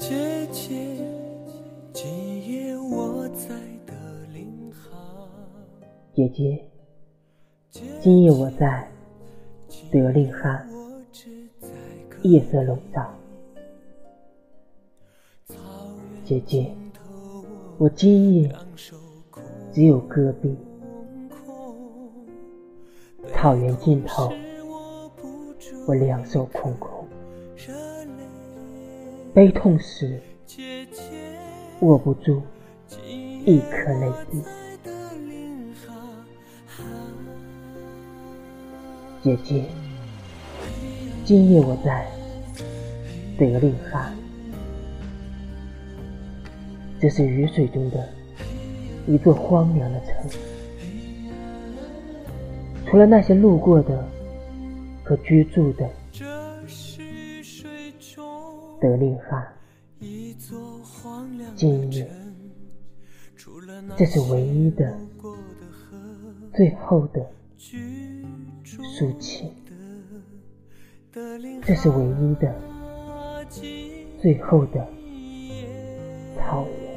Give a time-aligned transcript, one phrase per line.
[0.00, 0.74] 姐姐，
[1.92, 3.48] 今夜我在
[3.84, 3.92] 德
[4.32, 5.28] 令哈。
[6.14, 6.64] 姐姐，
[8.00, 8.90] 今夜我在
[9.90, 10.62] 德令哈，
[12.22, 13.14] 夜色笼罩。
[16.24, 16.74] 姐姐，
[17.78, 18.54] 我今夜
[19.72, 20.56] 只有戈壁，
[23.32, 24.32] 草原尽头，
[25.86, 27.06] 我两手空空。
[29.32, 30.20] 悲痛时，
[31.80, 32.42] 握不住
[33.44, 34.42] 一颗泪滴。
[39.20, 39.64] 姐姐，
[41.24, 42.08] 今夜我在
[43.36, 44.12] 德令哈，
[47.00, 48.08] 这是雨水中的
[49.08, 50.14] 一座荒凉的城，
[52.86, 54.06] 除了那些路过的
[55.02, 55.88] 和居住的。
[58.80, 59.44] 德令哈，
[61.56, 62.08] 今夜，
[63.96, 64.96] 这是唯一的、
[66.54, 67.28] 最后的
[67.58, 69.52] 抒情，
[71.60, 72.54] 这是唯一的、
[74.22, 74.86] 最后的
[76.36, 76.88] 草原。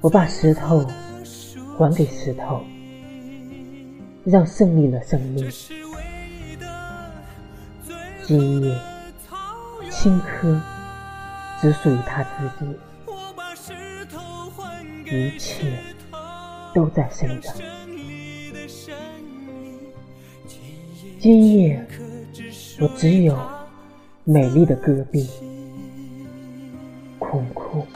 [0.00, 0.86] 我把石头
[1.76, 2.64] 还给石头，
[4.24, 5.46] 让胜利了胜利。
[8.22, 8.80] 今夜，
[9.90, 10.58] 青稞
[11.60, 12.74] 只属于他自己，
[15.04, 15.76] 一切
[16.74, 17.54] 都在生长。
[21.18, 21.86] 今夜，
[22.80, 23.38] 我只有
[24.24, 25.28] 美丽的戈壁，
[27.18, 27.86] 空空。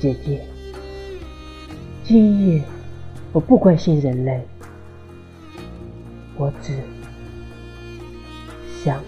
[0.00, 0.44] 姐姐，
[2.04, 2.62] 今夜
[3.32, 4.40] 我不关心人类。
[6.36, 6.78] 我只
[8.84, 9.02] 想。